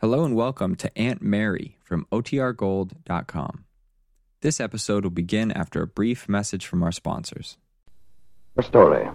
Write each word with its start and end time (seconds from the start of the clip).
Hello 0.00 0.24
and 0.24 0.34
welcome 0.34 0.76
to 0.76 0.90
Aunt 0.98 1.20
Mary 1.20 1.76
from 1.84 2.06
OTRGold.com. 2.10 3.64
This 4.40 4.58
episode 4.58 5.04
will 5.04 5.10
begin 5.10 5.52
after 5.52 5.82
a 5.82 5.86
brief 5.86 6.26
message 6.26 6.64
from 6.64 6.82
our 6.82 6.90
sponsors. 6.90 7.58
Her 8.56 8.62
story. 8.62 9.06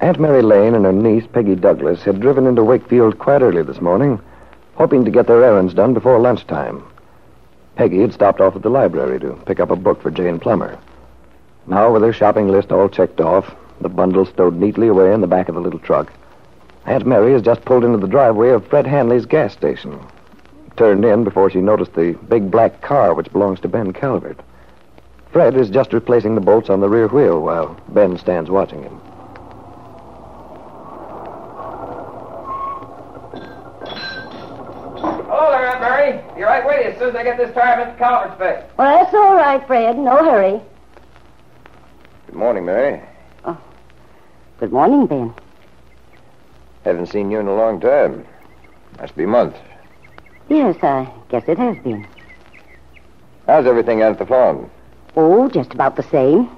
Aunt 0.00 0.18
Mary 0.18 0.42
Lane 0.42 0.74
and 0.74 0.84
her 0.84 0.92
niece, 0.92 1.22
Peggy 1.32 1.54
Douglas, 1.54 2.02
had 2.02 2.18
driven 2.18 2.48
into 2.48 2.64
Wakefield 2.64 3.20
quite 3.20 3.42
early 3.42 3.62
this 3.62 3.80
morning, 3.80 4.20
hoping 4.74 5.04
to 5.04 5.10
get 5.12 5.28
their 5.28 5.44
errands 5.44 5.72
done 5.72 5.94
before 5.94 6.18
lunchtime. 6.18 6.82
Peggy 7.76 8.00
had 8.00 8.12
stopped 8.12 8.40
off 8.40 8.56
at 8.56 8.62
the 8.62 8.70
library 8.70 9.20
to 9.20 9.40
pick 9.46 9.60
up 9.60 9.70
a 9.70 9.76
book 9.76 10.02
for 10.02 10.10
Jane 10.10 10.40
Plummer. 10.40 10.76
Now, 11.68 11.92
with 11.92 12.02
her 12.02 12.12
shopping 12.12 12.48
list 12.48 12.72
all 12.72 12.88
checked 12.88 13.20
off, 13.20 13.54
the 13.80 13.88
bundle 13.88 14.26
stowed 14.26 14.56
neatly 14.56 14.88
away 14.88 15.14
in 15.14 15.20
the 15.20 15.28
back 15.28 15.48
of 15.48 15.54
the 15.54 15.60
little 15.60 15.78
truck, 15.78 16.12
Aunt 16.84 17.06
Mary 17.06 17.32
has 17.32 17.42
just 17.42 17.64
pulled 17.64 17.84
into 17.84 17.98
the 17.98 18.08
driveway 18.08 18.50
of 18.50 18.66
Fred 18.66 18.86
Hanley's 18.86 19.26
gas 19.26 19.52
station. 19.52 20.00
Turned 20.76 21.04
in 21.04 21.22
before 21.22 21.48
she 21.48 21.60
noticed 21.60 21.94
the 21.94 22.12
big 22.28 22.50
black 22.50 22.80
car 22.80 23.14
which 23.14 23.30
belongs 23.32 23.60
to 23.60 23.68
Ben 23.68 23.92
Calvert. 23.92 24.40
Fred 25.30 25.56
is 25.56 25.70
just 25.70 25.92
replacing 25.92 26.34
the 26.34 26.40
bolts 26.40 26.68
on 26.68 26.80
the 26.80 26.88
rear 26.88 27.06
wheel 27.08 27.40
while 27.40 27.76
Ben 27.88 28.18
stands 28.18 28.50
watching 28.50 28.82
him. 28.82 29.00
Hello 35.28 35.50
there, 35.50 35.66
Aunt 35.68 35.80
Mary. 35.80 36.34
Be 36.34 36.42
right 36.42 36.66
with 36.66 36.84
you 36.84 36.92
as 36.92 36.98
soon 36.98 37.10
as 37.10 37.16
I 37.16 37.22
get 37.22 37.38
this 37.38 37.54
tire 37.54 37.86
Mr. 37.86 37.96
Calvert's 37.96 38.38
fixed. 38.38 38.76
Well, 38.76 38.98
that's 38.98 39.14
all 39.14 39.34
right, 39.36 39.64
Fred. 39.66 39.96
No 39.98 40.16
hurry. 40.16 40.60
Good 42.26 42.36
morning, 42.36 42.64
Mary. 42.64 43.00
Oh. 43.44 43.58
Good 44.58 44.72
morning, 44.72 45.06
Ben. 45.06 45.34
Haven't 46.84 47.06
seen 47.06 47.30
you 47.30 47.38
in 47.38 47.46
a 47.46 47.54
long 47.54 47.80
time. 47.80 48.26
Must 49.00 49.16
be 49.16 49.26
months. 49.26 49.58
Yes, 50.48 50.76
I 50.82 51.10
guess 51.28 51.44
it 51.48 51.58
has 51.58 51.76
been. 51.78 52.06
How's 53.46 53.66
everything 53.66 54.02
out 54.02 54.12
at 54.12 54.18
the 54.18 54.26
farm? 54.26 54.70
Oh, 55.16 55.48
just 55.48 55.72
about 55.72 55.96
the 55.96 56.02
same. 56.04 56.50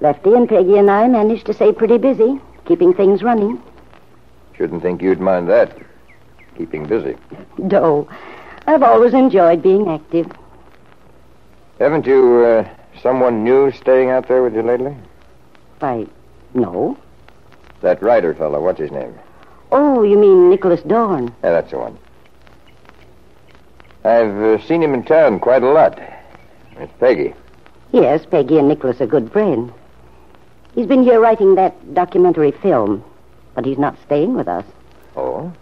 Lefty 0.00 0.34
and 0.34 0.48
Peggy 0.48 0.76
and 0.78 0.90
I 0.90 1.06
managed 1.08 1.46
to 1.46 1.54
stay 1.54 1.72
pretty 1.72 1.98
busy, 1.98 2.40
keeping 2.66 2.92
things 2.92 3.22
running. 3.22 3.62
Shouldn't 4.56 4.82
think 4.82 5.02
you'd 5.02 5.20
mind 5.20 5.48
that. 5.48 5.76
Keeping 6.56 6.86
busy. 6.86 7.16
No, 7.58 8.08
I've 8.66 8.82
always 8.82 9.14
enjoyed 9.14 9.62
being 9.62 9.88
active. 9.88 10.30
Haven't 11.78 12.06
you, 12.06 12.44
uh, 12.44 12.68
someone 13.02 13.42
new 13.44 13.72
staying 13.72 14.10
out 14.10 14.28
there 14.28 14.42
with 14.42 14.54
you 14.54 14.62
lately? 14.62 14.96
Why, 15.80 16.06
no. 16.54 16.96
That 17.80 18.02
writer 18.02 18.34
fellow, 18.34 18.62
what's 18.62 18.80
his 18.80 18.92
name? 18.92 19.18
Oh, 19.76 20.04
you 20.04 20.16
mean 20.16 20.50
Nicholas 20.50 20.80
Dorn? 20.82 21.34
Yeah, 21.42 21.50
that's 21.50 21.72
the 21.72 21.78
one. 21.78 21.98
I've 24.04 24.36
uh, 24.40 24.64
seen 24.68 24.80
him 24.80 24.94
in 24.94 25.02
town 25.02 25.40
quite 25.40 25.64
a 25.64 25.68
lot. 25.68 26.00
It's 26.76 26.92
Peggy. 27.00 27.34
Yes, 27.90 28.24
Peggy 28.24 28.58
and 28.58 28.68
Nicholas 28.68 29.00
are 29.00 29.06
good 29.08 29.32
friends. 29.32 29.72
He's 30.76 30.86
been 30.86 31.02
here 31.02 31.18
writing 31.18 31.56
that 31.56 31.92
documentary 31.92 32.52
film, 32.52 33.02
but 33.56 33.64
he's 33.64 33.76
not 33.76 33.96
staying 34.04 34.34
with 34.34 34.46
us. 34.46 34.64
Oh? 35.16 35.52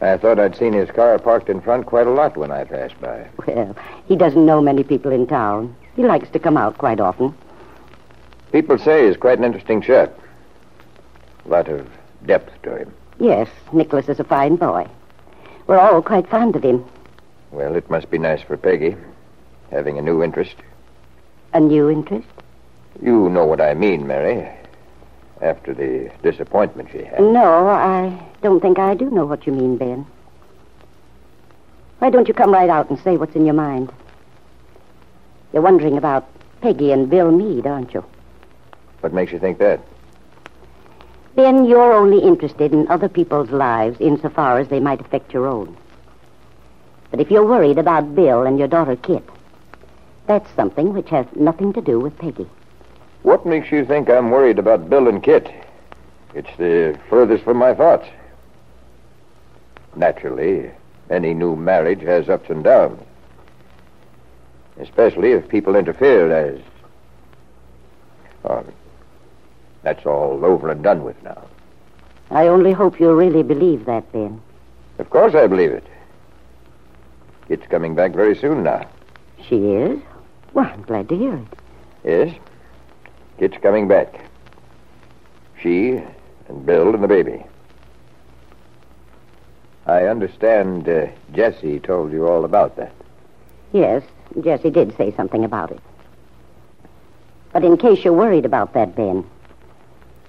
I 0.00 0.16
thought 0.16 0.38
I'd 0.38 0.56
seen 0.56 0.72
his 0.72 0.92
car 0.92 1.18
parked 1.18 1.48
in 1.48 1.60
front 1.60 1.86
quite 1.86 2.06
a 2.06 2.12
lot 2.12 2.36
when 2.36 2.52
I 2.52 2.62
passed 2.62 3.00
by. 3.00 3.28
Well, 3.48 3.74
he 4.06 4.14
doesn't 4.14 4.46
know 4.46 4.60
many 4.60 4.84
people 4.84 5.10
in 5.10 5.26
town. 5.26 5.74
He 5.96 6.04
likes 6.04 6.30
to 6.30 6.38
come 6.38 6.56
out 6.56 6.78
quite 6.78 7.00
often. 7.00 7.34
People 8.52 8.78
say 8.78 9.08
he's 9.08 9.16
quite 9.16 9.38
an 9.38 9.44
interesting 9.44 9.82
chap. 9.82 10.16
A 11.46 11.48
lot 11.48 11.68
of 11.68 11.88
depth 12.26 12.62
to 12.62 12.76
him. 12.76 12.94
Yes, 13.18 13.48
Nicholas 13.72 14.08
is 14.08 14.20
a 14.20 14.24
fine 14.24 14.56
boy. 14.56 14.86
We're 15.66 15.78
all 15.78 16.02
quite 16.02 16.28
fond 16.28 16.56
of 16.56 16.62
him. 16.62 16.84
Well, 17.50 17.76
it 17.76 17.90
must 17.90 18.10
be 18.10 18.18
nice 18.18 18.42
for 18.42 18.56
Peggy, 18.56 18.96
having 19.70 19.98
a 19.98 20.02
new 20.02 20.22
interest. 20.22 20.56
A 21.52 21.60
new 21.60 21.90
interest? 21.90 22.28
You 23.02 23.28
know 23.28 23.44
what 23.44 23.60
I 23.60 23.74
mean, 23.74 24.06
Mary. 24.06 24.48
After 25.40 25.72
the 25.74 26.10
disappointment 26.22 26.90
she 26.92 27.04
had. 27.04 27.20
No, 27.20 27.68
I 27.68 28.20
don't 28.42 28.60
think 28.60 28.78
I 28.78 28.94
do 28.94 29.10
know 29.10 29.26
what 29.26 29.46
you 29.46 29.52
mean, 29.52 29.76
Ben. 29.76 30.06
Why 31.98 32.10
don't 32.10 32.28
you 32.28 32.34
come 32.34 32.52
right 32.52 32.70
out 32.70 32.90
and 32.90 32.98
say 33.00 33.16
what's 33.16 33.34
in 33.36 33.44
your 33.44 33.54
mind? 33.54 33.92
You're 35.52 35.62
wondering 35.62 35.96
about 35.96 36.28
Peggy 36.60 36.92
and 36.92 37.10
Bill 37.10 37.30
Meade, 37.30 37.66
aren't 37.66 37.92
you? 37.94 38.04
What 39.00 39.12
makes 39.12 39.32
you 39.32 39.38
think 39.38 39.58
that? 39.58 39.80
Ben, 41.36 41.64
you're 41.64 41.92
only 41.92 42.18
interested 42.18 42.72
in 42.72 42.88
other 42.88 43.08
people's 43.08 43.50
lives 43.50 44.00
insofar 44.00 44.58
as 44.58 44.68
they 44.68 44.80
might 44.80 45.00
affect 45.00 45.32
your 45.32 45.46
own. 45.46 45.76
But 47.10 47.20
if 47.20 47.30
you're 47.30 47.46
worried 47.46 47.78
about 47.78 48.14
Bill 48.14 48.44
and 48.44 48.58
your 48.58 48.68
daughter 48.68 48.96
Kit, 48.96 49.24
that's 50.26 50.50
something 50.54 50.92
which 50.92 51.08
has 51.10 51.26
nothing 51.34 51.72
to 51.72 51.80
do 51.80 51.98
with 51.98 52.18
Peggy. 52.18 52.48
What 53.22 53.46
makes 53.46 53.70
you 53.70 53.84
think 53.84 54.08
I'm 54.08 54.30
worried 54.30 54.58
about 54.58 54.88
Bill 54.90 55.08
and 55.08 55.22
Kit? 55.22 55.50
It's 56.34 56.56
the 56.56 56.98
furthest 57.08 57.44
from 57.44 57.58
my 57.58 57.74
thoughts. 57.74 58.06
Naturally, 59.96 60.70
any 61.10 61.34
new 61.34 61.56
marriage 61.56 62.02
has 62.02 62.28
ups 62.28 62.48
and 62.48 62.62
downs. 62.62 63.00
Especially 64.78 65.32
if 65.32 65.48
people 65.48 65.76
interfere 65.76 66.32
as. 66.32 66.60
Oh, 68.44 68.64
that's 69.82 70.06
all 70.06 70.44
over 70.44 70.70
and 70.70 70.82
done 70.82 71.04
with 71.04 71.22
now. 71.22 71.42
I 72.30 72.46
only 72.46 72.72
hope 72.72 73.00
you 73.00 73.12
really 73.12 73.42
believe 73.42 73.86
that, 73.86 74.10
Ben. 74.12 74.40
Of 74.98 75.10
course 75.10 75.34
I 75.34 75.46
believe 75.46 75.72
it. 75.72 75.86
Kit's 77.48 77.66
coming 77.66 77.94
back 77.94 78.12
very 78.12 78.36
soon 78.36 78.62
now. 78.62 78.88
She 79.48 79.56
is? 79.56 80.00
Well, 80.52 80.66
I'm 80.66 80.82
glad 80.82 81.08
to 81.08 81.16
hear 81.16 81.34
it. 81.34 81.48
Yes? 82.04 82.38
Kit's 83.38 83.56
coming 83.62 83.88
back. 83.88 84.20
She 85.60 86.00
and 86.48 86.66
Bill 86.66 86.94
and 86.94 87.02
the 87.02 87.08
baby. 87.08 87.44
I 89.86 90.04
understand 90.04 90.88
uh, 90.88 91.08
Jesse 91.32 91.80
told 91.80 92.12
you 92.12 92.28
all 92.28 92.44
about 92.44 92.76
that. 92.76 92.92
Yes, 93.72 94.02
Jesse 94.40 94.70
did 94.70 94.96
say 94.96 95.12
something 95.16 95.44
about 95.44 95.72
it. 95.72 95.80
But 97.52 97.64
in 97.64 97.76
case 97.76 98.04
you're 98.04 98.12
worried 98.12 98.44
about 98.44 98.74
that, 98.74 98.94
Ben, 98.94 99.24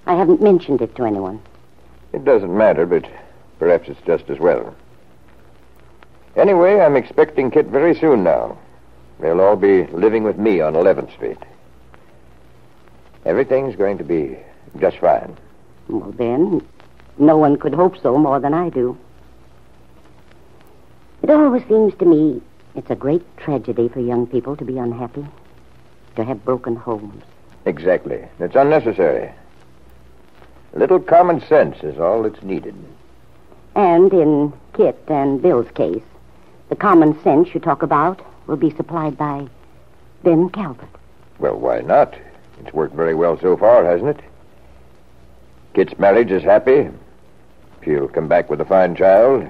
I 0.06 0.14
haven't 0.14 0.42
mentioned 0.42 0.82
it 0.82 0.94
to 0.96 1.04
anyone. 1.04 1.40
It 2.12 2.24
doesn't 2.24 2.56
matter, 2.56 2.86
but 2.86 3.06
perhaps 3.58 3.88
it's 3.88 4.00
just 4.06 4.28
as 4.28 4.38
well. 4.38 4.74
Anyway, 6.36 6.80
I'm 6.80 6.96
expecting 6.96 7.50
Kit 7.50 7.66
very 7.66 7.94
soon 7.94 8.24
now. 8.24 8.58
They'll 9.20 9.40
all 9.40 9.56
be 9.56 9.86
living 9.88 10.24
with 10.24 10.38
me 10.38 10.60
on 10.60 10.74
11th 10.74 11.12
Street. 11.12 11.38
Everything's 13.24 13.76
going 13.76 13.98
to 13.98 14.04
be 14.04 14.36
just 14.80 14.98
fine. 14.98 15.36
Well, 15.88 16.10
Ben, 16.12 16.66
no 17.18 17.36
one 17.36 17.56
could 17.56 17.74
hope 17.74 17.96
so 18.02 18.18
more 18.18 18.40
than 18.40 18.54
I 18.54 18.70
do. 18.70 18.96
It 21.22 21.30
always 21.30 21.62
seems 21.68 21.94
to 21.98 22.04
me 22.04 22.42
it's 22.74 22.90
a 22.90 22.96
great 22.96 23.24
tragedy 23.36 23.88
for 23.88 24.00
young 24.00 24.26
people 24.26 24.56
to 24.56 24.64
be 24.64 24.78
unhappy, 24.78 25.26
to 26.16 26.24
have 26.24 26.44
broken 26.44 26.74
homes. 26.74 27.22
Exactly. 27.64 28.24
It's 28.40 28.56
unnecessary. 28.56 29.32
A 30.74 30.78
little 30.78 31.00
common 31.00 31.40
sense 31.42 31.82
is 31.82 31.98
all 31.98 32.22
that's 32.22 32.42
needed. 32.42 32.74
And 33.74 34.12
in 34.12 34.52
Kit 34.74 34.98
and 35.08 35.40
Bill's 35.40 35.70
case, 35.72 36.02
the 36.68 36.76
common 36.76 37.20
sense 37.22 37.52
you 37.54 37.60
talk 37.60 37.82
about 37.82 38.20
will 38.46 38.56
be 38.56 38.70
supplied 38.70 39.16
by 39.16 39.46
Ben 40.22 40.48
Calvert. 40.50 40.88
Well, 41.38 41.58
why 41.58 41.80
not? 41.80 42.14
It's 42.60 42.72
worked 42.72 42.94
very 42.94 43.14
well 43.14 43.38
so 43.38 43.56
far, 43.56 43.84
hasn't 43.84 44.18
it? 44.18 44.24
Kit's 45.74 45.98
marriage 45.98 46.30
is 46.30 46.42
happy. 46.42 46.88
She'll 47.84 48.08
come 48.08 48.28
back 48.28 48.48
with 48.48 48.60
a 48.60 48.64
fine 48.64 48.94
child. 48.94 49.48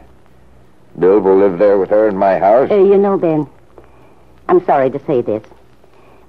Bill 0.99 1.21
will 1.21 1.39
live 1.39 1.59
there 1.59 1.79
with 1.79 1.91
her 1.91 2.09
in 2.09 2.17
my 2.17 2.39
house. 2.39 2.71
Uh, 2.71 2.77
you 2.77 2.97
know, 2.97 3.19
Ben, 3.19 3.47
I'm 4.49 4.65
sorry 4.65 4.91
to 4.91 5.05
say 5.07 5.21
this, 5.21 5.43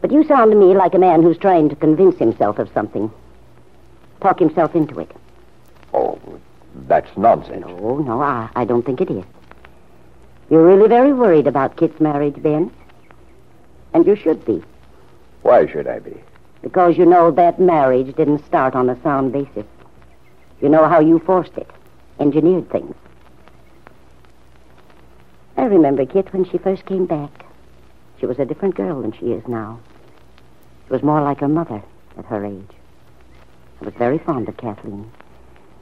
but 0.02 0.12
you 0.12 0.24
sound 0.24 0.52
to 0.52 0.58
me 0.58 0.74
like 0.76 0.94
a 0.94 1.00
man 1.00 1.22
who's 1.22 1.38
trying 1.38 1.70
to 1.70 1.76
convince 1.76 2.18
himself 2.18 2.60
of 2.60 2.72
something, 2.74 3.12
talk 4.24 4.40
himself 4.40 4.74
into 4.76 5.00
it. 5.00 5.12
Oh, 5.94 6.18
that's 6.88 7.16
nonsense. 7.18 7.62
No, 7.68 8.00
no, 8.00 8.22
I, 8.22 8.50
I 8.56 8.66
don't 8.66 8.84
think 8.84 9.02
it 9.02 9.12
is. 9.12 9.24
You're 10.50 10.66
really 10.66 10.88
very 10.88 11.14
worried 11.14 11.46
about 11.46 11.78
Kit's 11.78 12.00
marriage, 12.00 12.42
Ben. 12.42 12.72
And 13.94 14.08
you 14.08 14.16
should 14.16 14.44
be, 14.46 14.64
Why 15.44 15.68
should 15.68 15.88
I 15.88 16.00
be? 16.00 16.16
because 16.64 16.98
you 16.98 17.06
know 17.06 17.30
that 17.30 17.60
marriage 17.60 18.16
didn't 18.16 18.44
start 18.46 18.74
on 18.74 18.90
a 18.90 19.00
sound 19.04 19.34
basis. 19.34 19.66
You 20.62 20.70
know 20.70 20.88
how 20.88 21.02
you 21.02 21.20
forced 21.20 21.58
it, 21.58 21.70
engineered 22.22 22.70
things. 22.72 22.96
I 25.58 25.64
remember 25.66 26.06
Kit 26.06 26.32
when 26.32 26.46
she 26.50 26.58
first 26.58 26.86
came 26.86 27.06
back. 27.06 27.46
She 28.18 28.26
was 28.26 28.40
a 28.40 28.46
different 28.46 28.76
girl 28.76 29.02
than 29.02 29.12
she 29.12 29.34
is 29.34 29.46
now. 29.46 29.80
She 30.88 30.94
was 30.94 31.04
more 31.04 31.22
like 31.22 31.42
her 31.42 31.50
mother 31.50 31.84
at 32.18 32.26
her 32.26 32.46
age. 32.46 32.72
Was 33.94 34.00
very 34.00 34.18
fond 34.18 34.50
of 34.50 34.58
Kathleen. 34.58 35.12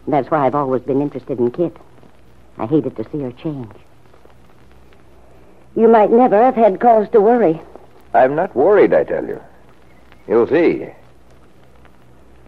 That's 0.07 0.29
why 0.29 0.45
I've 0.45 0.55
always 0.55 0.81
been 0.81 1.01
interested 1.01 1.39
in 1.39 1.49
Kit. 1.51 1.75
I 2.57 2.65
hated 2.65 2.97
to 2.97 3.09
see 3.09 3.21
her 3.21 3.31
change. 3.31 3.71
You 5.75 5.87
might 5.87 6.11
never 6.11 6.35
have 6.35 6.55
had 6.55 6.81
cause 6.81 7.07
to 7.11 7.21
worry. 7.21 7.61
I'm 8.13 8.35
not 8.35 8.53
worried, 8.53 8.93
I 8.93 9.05
tell 9.05 9.25
you. 9.25 9.41
You'll 10.27 10.47
see. 10.47 10.89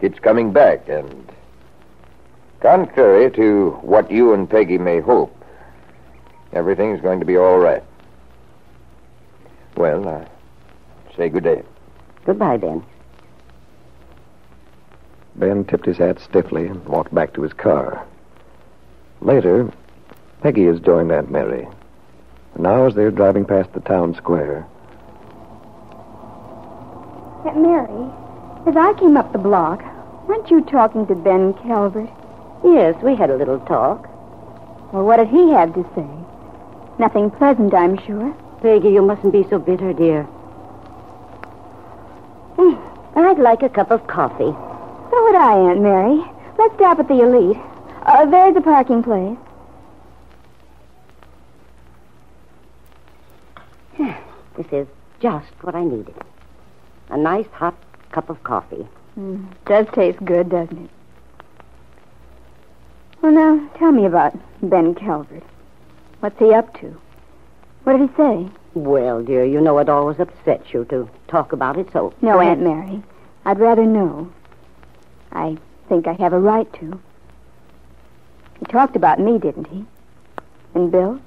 Kit's 0.00 0.18
coming 0.18 0.52
back, 0.52 0.86
and 0.88 1.32
contrary 2.60 3.30
to 3.30 3.70
what 3.80 4.10
you 4.10 4.34
and 4.34 4.50
Peggy 4.50 4.76
may 4.76 5.00
hope, 5.00 5.34
everything's 6.52 7.00
going 7.00 7.20
to 7.20 7.26
be 7.26 7.38
all 7.38 7.58
right. 7.58 7.82
Well, 9.76 10.06
uh, 10.06 10.24
say 11.16 11.30
good 11.30 11.44
day. 11.44 11.62
Goodbye, 12.26 12.58
Ben. 12.58 12.84
Ben 15.36 15.64
tipped 15.64 15.86
his 15.86 15.98
hat 15.98 16.20
stiffly 16.20 16.66
and 16.66 16.84
walked 16.86 17.14
back 17.14 17.32
to 17.34 17.42
his 17.42 17.52
car. 17.52 18.06
Later, 19.20 19.70
Peggy 20.42 20.66
has 20.66 20.80
joined 20.80 21.10
Aunt 21.10 21.30
Mary. 21.30 21.66
And 22.54 22.62
now, 22.62 22.86
as 22.86 22.94
they're 22.94 23.10
driving 23.10 23.44
past 23.44 23.72
the 23.72 23.80
town 23.80 24.14
square, 24.14 24.66
Aunt 27.44 27.60
Mary, 27.60 28.10
as 28.66 28.76
I 28.76 28.94
came 28.98 29.16
up 29.16 29.32
the 29.32 29.38
block, 29.38 29.82
weren't 30.26 30.50
you 30.50 30.62
talking 30.62 31.06
to 31.06 31.14
Ben 31.14 31.52
Calvert? 31.54 32.08
Yes, 32.64 32.94
we 33.02 33.14
had 33.14 33.30
a 33.30 33.36
little 33.36 33.60
talk. 33.60 34.08
Well, 34.92 35.04
what 35.04 35.16
did 35.16 35.28
he 35.28 35.50
have 35.50 35.74
to 35.74 35.82
say? 35.94 36.08
Nothing 36.98 37.30
pleasant, 37.30 37.74
I'm 37.74 37.98
sure. 38.06 38.34
Peggy, 38.62 38.90
you 38.90 39.02
mustn't 39.02 39.32
be 39.32 39.44
so 39.50 39.58
bitter, 39.58 39.92
dear. 39.92 40.26
I'd 43.16 43.38
like 43.38 43.62
a 43.62 43.68
cup 43.68 43.90
of 43.90 44.06
coffee. 44.06 44.54
So 45.14 45.22
would 45.22 45.36
I, 45.36 45.56
Aunt 45.70 45.80
Mary. 45.80 46.24
Let's 46.58 46.74
stop 46.74 46.98
at 46.98 47.06
the 47.06 47.20
Elite. 47.20 47.56
Uh, 48.04 48.26
there's 48.26 48.56
a 48.56 48.60
parking 48.60 49.00
place. 49.00 49.38
This 54.56 54.66
is 54.72 54.88
just 55.20 55.52
what 55.62 55.76
I 55.76 55.84
needed. 55.84 56.16
A 57.10 57.16
nice 57.16 57.46
hot 57.52 57.76
cup 58.10 58.28
of 58.28 58.42
coffee. 58.42 58.88
Mm, 59.16 59.46
does 59.66 59.86
taste 59.94 60.24
good, 60.24 60.48
doesn't 60.48 60.84
it? 60.84 60.90
Well, 63.22 63.30
now, 63.30 63.70
tell 63.78 63.92
me 63.92 64.06
about 64.06 64.36
Ben 64.62 64.96
Calvert. 64.96 65.44
What's 66.18 66.40
he 66.40 66.52
up 66.52 66.76
to? 66.80 67.00
What 67.84 67.98
did 67.98 68.10
he 68.10 68.16
say? 68.16 68.48
Well, 68.74 69.22
dear, 69.22 69.44
you 69.44 69.60
know 69.60 69.78
it 69.78 69.88
always 69.88 70.18
upsets 70.18 70.72
you 70.72 70.84
to 70.86 71.08
talk 71.28 71.52
about 71.52 71.78
it, 71.78 71.88
so. 71.92 72.12
No, 72.20 72.40
Aunt 72.40 72.62
Mary. 72.62 73.00
I'd 73.44 73.60
rather 73.60 73.84
know. 73.84 74.32
I 75.34 75.56
think 75.88 76.06
I 76.06 76.12
have 76.14 76.32
a 76.32 76.38
right 76.38 76.72
to. 76.74 77.00
He 78.58 78.66
talked 78.66 78.96
about 78.96 79.18
me, 79.18 79.38
didn't 79.38 79.66
he? 79.68 79.84
And 80.74 80.90
Bill? 80.90 81.20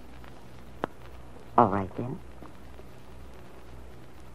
All 1.58 1.70
right, 1.70 1.90
then. 1.98 2.18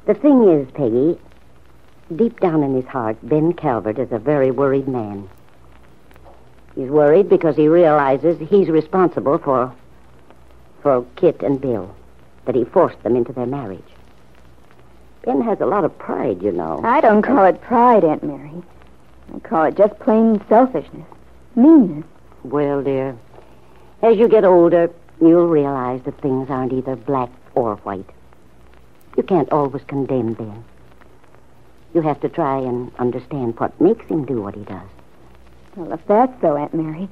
The 0.07 0.15
thing 0.15 0.49
is, 0.49 0.71
Peggy, 0.73 1.19
deep 2.15 2.41
down 2.41 2.63
in 2.63 2.75
his 2.75 2.87
heart, 2.87 3.17
Ben 3.23 3.53
Calvert 3.53 3.99
is 3.99 4.13
a 4.13 4.19
very 4.19 4.51
worried 4.51 4.89
man. 4.89 5.29
He's 6.75 6.89
worried 6.89 7.29
because 7.29 7.57
he 7.57 7.69
realizes 7.69 8.39
he's 8.49 8.69
responsible 8.69 9.39
for 9.39 9.73
for 10.83 11.07
Kit 11.17 11.43
and 11.43 11.61
Bill, 11.61 11.95
that 12.45 12.57
he 12.57 12.65
forced 12.65 13.01
them 13.05 13.15
into 13.15 13.33
their 13.33 13.47
marriage. 13.47 13.81
Ben 15.25 15.41
has 15.43 15.61
a 15.61 15.67
lot 15.67 15.85
of 15.85 15.97
pride, 15.97 16.43
you 16.43 16.51
know. 16.51 16.81
I 16.83 17.01
don't 17.01 17.23
call 17.23 17.45
it 17.45 17.61
pride, 17.61 18.03
Aunt 18.03 18.25
Mary. 18.25 18.51
I 19.35 19.39
call 19.39 19.65
it 19.65 19.77
just 19.77 19.99
plain 19.99 20.43
selfishness, 20.49 21.07
meanness. 21.57 22.05
Well, 22.45 22.83
dear, 22.83 23.17
as 24.03 24.19
you 24.19 24.29
get 24.29 24.45
older, 24.45 24.91
you'll 25.21 25.49
realize 25.49 26.03
that 26.03 26.21
things 26.21 26.51
aren't 26.51 26.73
either 26.73 26.97
black 26.97 27.31
or 27.55 27.77
white. 27.77 28.09
You 29.17 29.23
can't 29.23 29.51
always 29.53 29.83
condemn 29.85 30.35
Ben. 30.35 30.65
You 31.95 32.01
have 32.03 32.21
to 32.21 32.29
try 32.29 32.59
and 32.59 32.91
understand 32.99 33.59
what 33.59 33.79
makes 33.81 34.07
him 34.07 34.25
do 34.25 34.43
what 34.43 34.55
he 34.55 34.65
does. 34.65 34.89
Well, 35.77 35.93
if 35.93 36.07
that's 36.07 36.41
so, 36.41 36.57
Aunt 36.57 36.75
Mary, 36.75 37.09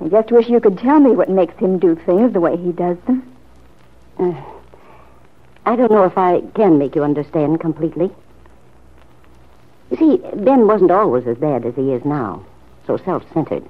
I 0.00 0.08
just 0.08 0.30
wish 0.32 0.48
you 0.48 0.60
could 0.60 0.78
tell 0.78 0.98
me 0.98 1.10
what 1.10 1.28
makes 1.28 1.56
him 1.56 1.78
do 1.78 1.94
things 1.94 2.32
the 2.32 2.40
way 2.40 2.56
he 2.56 2.72
does 2.72 2.96
them. 3.06 3.30
Uh, 4.18 4.40
I 5.66 5.76
don't 5.76 5.90
know 5.90 6.04
if 6.04 6.16
I 6.18 6.42
can 6.54 6.78
make 6.78 6.94
you 6.94 7.04
understand 7.04 7.60
completely. 7.60 8.10
You 9.90 9.96
see, 9.96 10.16
Ben 10.36 10.66
wasn't 10.66 10.90
always 10.90 11.26
as 11.26 11.36
bad 11.36 11.64
as 11.64 11.74
he 11.74 11.92
is 11.92 12.04
now, 12.04 12.44
so 12.86 12.96
self 12.96 13.24
centered. 13.32 13.64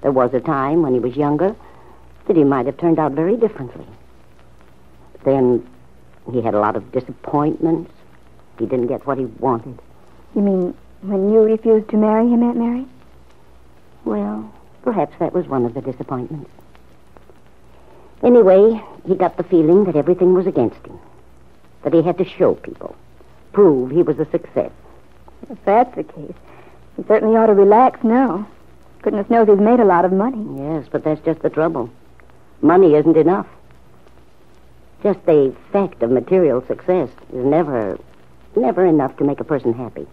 There 0.00 0.12
was 0.12 0.32
a 0.32 0.40
time 0.40 0.82
when 0.82 0.94
he 0.94 1.00
was 1.00 1.16
younger 1.16 1.56
that 2.26 2.36
he 2.36 2.44
might 2.44 2.66
have 2.66 2.76
turned 2.76 2.98
out 2.98 3.12
very 3.12 3.36
differently. 3.36 3.86
Then 5.24 5.66
he 6.30 6.40
had 6.40 6.54
a 6.54 6.60
lot 6.60 6.76
of 6.76 6.92
disappointments. 6.92 7.90
He 8.58 8.66
didn't 8.66 8.86
get 8.86 9.06
what 9.06 9.18
he 9.18 9.24
wanted. 9.24 9.78
You 10.34 10.42
mean 10.42 10.74
when 11.02 11.32
you 11.32 11.40
refused 11.40 11.88
to 11.90 11.96
marry 11.96 12.28
him, 12.28 12.42
Aunt 12.42 12.56
Mary? 12.56 12.86
Well, 14.04 14.52
perhaps 14.82 15.14
that 15.18 15.32
was 15.32 15.46
one 15.46 15.64
of 15.64 15.74
the 15.74 15.80
disappointments. 15.80 16.50
Anyway, 18.22 18.82
he 19.06 19.14
got 19.14 19.36
the 19.36 19.44
feeling 19.44 19.84
that 19.84 19.96
everything 19.96 20.34
was 20.34 20.46
against 20.46 20.84
him, 20.86 20.98
that 21.82 21.94
he 21.94 22.02
had 22.02 22.18
to 22.18 22.24
show 22.24 22.54
people, 22.54 22.96
prove 23.52 23.90
he 23.90 24.02
was 24.02 24.18
a 24.18 24.28
success. 24.30 24.72
If 25.50 25.64
that's 25.64 25.94
the 25.94 26.04
case, 26.04 26.34
he 26.96 27.04
certainly 27.04 27.36
ought 27.36 27.46
to 27.46 27.54
relax 27.54 28.02
now. 28.02 28.48
Goodness 29.02 29.30
knows 29.30 29.48
he's 29.48 29.58
made 29.58 29.80
a 29.80 29.84
lot 29.84 30.04
of 30.04 30.12
money. 30.12 30.44
Yes, 30.58 30.86
but 30.90 31.04
that's 31.04 31.24
just 31.24 31.40
the 31.40 31.50
trouble. 31.50 31.90
Money 32.60 32.94
isn't 32.94 33.16
enough. 33.16 33.46
Just 35.02 35.24
the 35.26 35.54
fact 35.72 36.02
of 36.02 36.10
material 36.10 36.64
success 36.66 37.08
is 37.32 37.44
never, 37.44 37.98
never 38.56 38.84
enough 38.84 39.16
to 39.18 39.24
make 39.24 39.38
a 39.38 39.44
person 39.44 39.72
happy. 39.72 40.06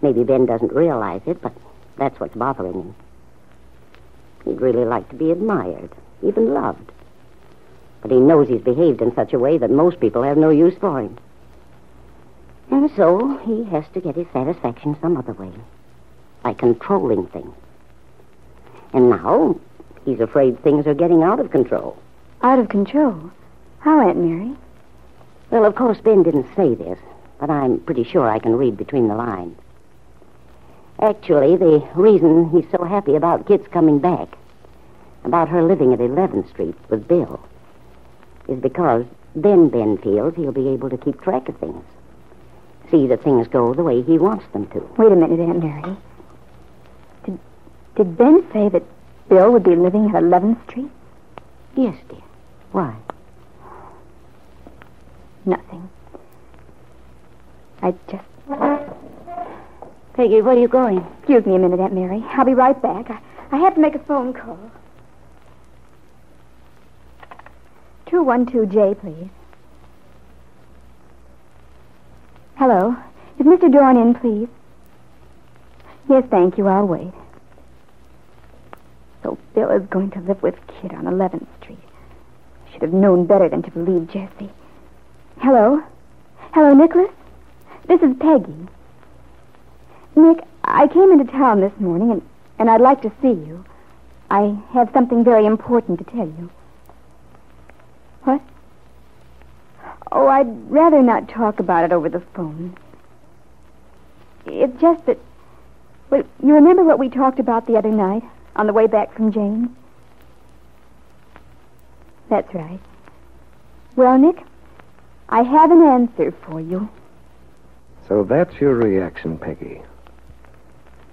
Maybe 0.00 0.24
Ben 0.24 0.46
doesn't 0.46 0.72
realize 0.72 1.20
it, 1.26 1.42
but 1.42 1.52
that's 1.96 2.18
what's 2.18 2.34
bothering 2.34 2.72
him. 2.72 2.94
He'd 4.44 4.60
really 4.60 4.84
like 4.84 5.08
to 5.10 5.14
be 5.14 5.30
admired, 5.30 5.90
even 6.22 6.54
loved. 6.54 6.90
But 8.00 8.10
he 8.10 8.18
knows 8.18 8.48
he's 8.48 8.62
behaved 8.62 9.02
in 9.02 9.14
such 9.14 9.32
a 9.32 9.38
way 9.38 9.58
that 9.58 9.70
most 9.70 10.00
people 10.00 10.22
have 10.22 10.38
no 10.38 10.50
use 10.50 10.74
for 10.80 11.00
him. 11.00 11.18
And 12.70 12.90
so 12.96 13.36
he 13.38 13.64
has 13.64 13.84
to 13.94 14.00
get 14.00 14.16
his 14.16 14.26
satisfaction 14.32 14.96
some 15.00 15.16
other 15.16 15.32
way, 15.32 15.52
by 16.42 16.54
controlling 16.54 17.26
things. 17.26 17.54
And 18.92 19.10
now 19.10 19.58
he's 20.04 20.20
afraid 20.20 20.62
things 20.62 20.86
are 20.86 20.94
getting 20.94 21.22
out 21.22 21.40
of 21.40 21.50
control. 21.50 21.96
Out 22.42 22.58
of 22.58 22.68
control. 22.68 23.30
How, 23.80 24.08
Aunt 24.08 24.18
Mary? 24.18 24.56
Well, 25.50 25.64
of 25.64 25.74
course, 25.74 26.00
Ben 26.00 26.22
didn't 26.22 26.54
say 26.56 26.74
this, 26.74 26.98
but 27.38 27.50
I'm 27.50 27.80
pretty 27.80 28.04
sure 28.04 28.28
I 28.28 28.38
can 28.38 28.56
read 28.56 28.76
between 28.76 29.08
the 29.08 29.14
lines. 29.14 29.58
Actually, 31.00 31.56
the 31.56 31.86
reason 31.94 32.48
he's 32.50 32.70
so 32.70 32.84
happy 32.84 33.16
about 33.16 33.46
Kit's 33.46 33.66
coming 33.68 33.98
back, 33.98 34.28
about 35.24 35.48
her 35.48 35.62
living 35.62 35.92
at 35.92 35.98
11th 35.98 36.48
Street 36.48 36.76
with 36.88 37.08
Bill, 37.08 37.40
is 38.48 38.60
because 38.60 39.04
then 39.34 39.68
Ben 39.68 39.98
feels 39.98 40.34
he'll 40.36 40.52
be 40.52 40.68
able 40.68 40.90
to 40.90 40.96
keep 40.96 41.20
track 41.20 41.48
of 41.48 41.56
things. 41.58 41.84
See 42.92 43.06
that 43.06 43.24
things 43.24 43.48
go 43.48 43.72
the 43.72 43.82
way 43.82 44.02
he 44.02 44.18
wants 44.18 44.44
them 44.52 44.66
to. 44.68 44.80
Wait 44.98 45.10
a 45.10 45.16
minute, 45.16 45.40
Aunt 45.40 45.64
Mary. 45.64 45.96
Did, 47.24 47.38
did 47.96 48.18
Ben 48.18 48.46
say 48.52 48.68
that 48.68 48.82
Bill 49.30 49.50
would 49.50 49.64
be 49.64 49.74
living 49.74 50.06
at 50.14 50.22
11th 50.22 50.62
Street? 50.68 50.90
Yes, 51.74 51.96
dear. 52.10 52.20
Why? 52.72 52.94
Nothing. 55.46 55.88
I 57.80 57.94
just. 58.10 58.24
Peggy, 60.12 60.42
where 60.42 60.54
are 60.54 60.60
you 60.60 60.68
going? 60.68 60.98
Excuse 61.18 61.46
me 61.46 61.54
a 61.54 61.58
minute, 61.58 61.80
Aunt 61.80 61.94
Mary. 61.94 62.22
I'll 62.28 62.44
be 62.44 62.52
right 62.52 62.80
back. 62.80 63.10
I, 63.10 63.18
I 63.52 63.56
have 63.56 63.74
to 63.74 63.80
make 63.80 63.94
a 63.94 64.00
phone 64.00 64.34
call. 64.34 64.58
212J, 68.06 69.00
please. 69.00 69.30
Hello. 72.62 72.94
Is 73.40 73.44
Mr. 73.44 73.68
Dorn 73.72 73.96
in, 73.96 74.14
please? 74.14 74.48
Yes, 76.08 76.22
thank 76.30 76.56
you. 76.56 76.68
I'll 76.68 76.86
wait. 76.86 77.10
So 79.24 79.36
Bill 79.52 79.68
is 79.72 79.84
going 79.88 80.12
to 80.12 80.20
live 80.20 80.40
with 80.44 80.54
Kit 80.68 80.94
on 80.94 81.06
11th 81.06 81.48
Street. 81.60 81.80
I 82.64 82.72
should 82.72 82.82
have 82.82 82.92
known 82.92 83.26
better 83.26 83.48
than 83.48 83.62
to 83.62 83.70
believe 83.72 84.06
Jesse. 84.12 84.48
Hello? 85.38 85.82
Hello, 86.52 86.72
Nicholas? 86.72 87.10
This 87.88 88.00
is 88.00 88.14
Peggy. 88.20 88.68
Nick, 90.14 90.44
I 90.62 90.86
came 90.86 91.10
into 91.10 91.32
town 91.32 91.62
this 91.62 91.72
morning, 91.80 92.12
and, 92.12 92.22
and 92.60 92.70
I'd 92.70 92.80
like 92.80 93.02
to 93.02 93.10
see 93.20 93.32
you. 93.32 93.64
I 94.30 94.56
have 94.72 94.88
something 94.94 95.24
very 95.24 95.46
important 95.46 95.98
to 95.98 96.04
tell 96.04 96.28
you. 96.28 96.48
What? 98.22 98.40
Oh, 100.14 100.26
I'd 100.26 100.70
rather 100.70 101.02
not 101.02 101.30
talk 101.30 101.58
about 101.58 101.84
it 101.84 101.92
over 101.92 102.10
the 102.10 102.20
phone. 102.20 102.76
It's 104.44 104.78
just 104.78 105.06
that. 105.06 105.18
Well, 106.10 106.24
you 106.42 106.54
remember 106.54 106.84
what 106.84 106.98
we 106.98 107.08
talked 107.08 107.38
about 107.38 107.66
the 107.66 107.76
other 107.78 107.90
night 107.90 108.22
on 108.54 108.66
the 108.66 108.74
way 108.74 108.86
back 108.86 109.14
from 109.14 109.32
Jane's? 109.32 109.70
That's 112.28 112.52
right. 112.54 112.78
Well, 113.96 114.18
Nick, 114.18 114.42
I 115.30 115.42
have 115.42 115.70
an 115.70 115.82
answer 115.82 116.32
for 116.46 116.60
you. 116.60 116.90
So 118.06 118.22
that's 118.22 118.60
your 118.60 118.74
reaction, 118.74 119.38
Peggy. 119.38 119.80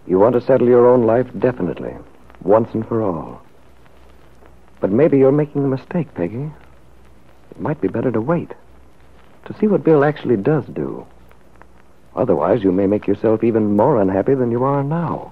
You 0.07 0.19
want 0.19 0.33
to 0.33 0.41
settle 0.41 0.67
your 0.67 0.87
own 0.87 1.05
life 1.05 1.27
definitely, 1.39 1.95
once 2.41 2.73
and 2.73 2.85
for 2.85 3.01
all. 3.01 3.41
But 4.81 4.91
maybe 4.91 5.17
you're 5.17 5.31
making 5.31 5.63
a 5.63 5.67
mistake, 5.67 6.13
Peggy. 6.15 6.51
It 7.51 7.59
might 7.61 7.79
be 7.79 7.87
better 7.87 8.11
to 8.11 8.19
wait, 8.19 8.53
to 9.45 9.55
see 9.59 9.67
what 9.67 9.83
Bill 9.83 10.03
actually 10.03 10.37
does 10.37 10.65
do. 10.65 11.05
Otherwise, 12.15 12.63
you 12.63 12.71
may 12.71 12.87
make 12.87 13.07
yourself 13.07 13.43
even 13.43 13.75
more 13.75 14.01
unhappy 14.01 14.33
than 14.33 14.51
you 14.51 14.63
are 14.63 14.83
now. 14.83 15.31